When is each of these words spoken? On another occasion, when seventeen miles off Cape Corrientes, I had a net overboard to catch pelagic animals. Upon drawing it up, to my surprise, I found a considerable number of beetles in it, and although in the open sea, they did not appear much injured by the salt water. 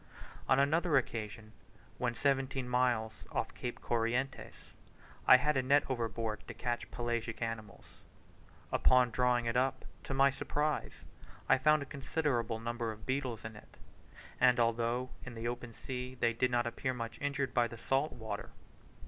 On 0.49 0.57
another 0.57 0.97
occasion, 0.97 1.51
when 1.99 2.15
seventeen 2.15 2.67
miles 2.67 3.13
off 3.31 3.53
Cape 3.53 3.81
Corrientes, 3.81 4.73
I 5.27 5.37
had 5.37 5.55
a 5.55 5.61
net 5.61 5.83
overboard 5.91 6.41
to 6.47 6.55
catch 6.55 6.89
pelagic 6.89 7.39
animals. 7.39 7.85
Upon 8.71 9.11
drawing 9.11 9.45
it 9.45 9.55
up, 9.55 9.85
to 10.05 10.15
my 10.15 10.31
surprise, 10.31 11.03
I 11.47 11.59
found 11.59 11.83
a 11.83 11.85
considerable 11.85 12.59
number 12.59 12.91
of 12.91 13.05
beetles 13.05 13.45
in 13.45 13.55
it, 13.55 13.77
and 14.39 14.59
although 14.59 15.11
in 15.23 15.35
the 15.35 15.47
open 15.47 15.75
sea, 15.75 16.15
they 16.19 16.33
did 16.33 16.49
not 16.49 16.65
appear 16.65 16.95
much 16.95 17.21
injured 17.21 17.53
by 17.53 17.67
the 17.67 17.77
salt 17.77 18.11
water. 18.11 18.49